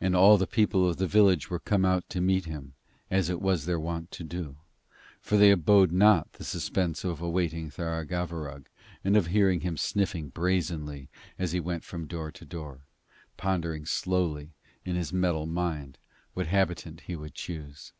And 0.00 0.14
all 0.14 0.38
the 0.38 0.46
people 0.46 0.88
of 0.88 0.98
the 0.98 1.08
village 1.08 1.50
were 1.50 1.58
come 1.58 1.84
out 1.84 2.08
to 2.10 2.20
meet 2.20 2.44
him, 2.44 2.74
as 3.10 3.28
it 3.28 3.42
was 3.42 3.64
their 3.66 3.80
wont 3.80 4.12
to 4.12 4.22
do; 4.22 4.54
for 5.20 5.36
they 5.36 5.50
abode 5.50 5.90
not 5.90 6.34
the 6.34 6.44
suspense 6.44 7.02
of 7.02 7.20
awaiting 7.20 7.68
Tharagavverug 7.68 8.66
and 9.02 9.16
of 9.16 9.26
hearing 9.26 9.62
him 9.62 9.76
sniffing 9.76 10.28
brazenly 10.28 11.08
as 11.40 11.50
he 11.50 11.58
went 11.58 11.82
from 11.82 12.06
door 12.06 12.30
to 12.30 12.44
door, 12.44 12.82
pondering 13.36 13.84
slowly 13.84 14.52
in 14.84 14.94
his 14.94 15.12
metal 15.12 15.44
mind 15.46 15.98
what 16.34 16.46
habitant 16.46 17.00
he 17.08 17.14
should 17.14 17.34
choose. 17.34 17.92